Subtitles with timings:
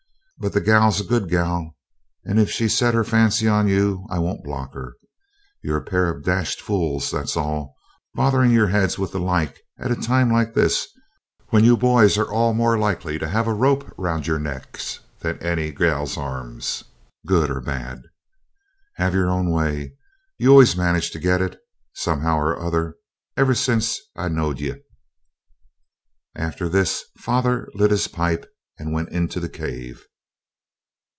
[0.41, 1.75] But the gal's a good gal,
[2.25, 4.95] and if she's set her fancy on you I won't block her.
[5.63, 7.75] You're a pair of dashed fools, that's all,
[8.15, 10.87] botherin' your heads with the like at a time like this,
[11.49, 15.37] when you boys are all more likely to have a rope round your necks than
[15.43, 16.85] any gal's arms,
[17.27, 18.01] good or bad.
[18.95, 19.93] Have your own way.
[20.39, 21.59] You always managed to get it,
[21.93, 22.95] somehow or other,
[23.37, 24.81] ever since I knowed ye.'
[26.35, 28.47] After this father lit his pipe
[28.79, 30.03] and went into the cave.